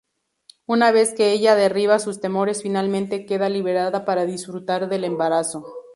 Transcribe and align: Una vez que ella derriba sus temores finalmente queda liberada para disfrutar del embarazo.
Una 0.65 0.89
vez 0.91 1.13
que 1.13 1.31
ella 1.31 1.53
derriba 1.53 1.99
sus 1.99 2.19
temores 2.19 2.63
finalmente 2.63 3.27
queda 3.27 3.49
liberada 3.49 4.03
para 4.03 4.25
disfrutar 4.25 4.89
del 4.89 5.03
embarazo. 5.03 5.63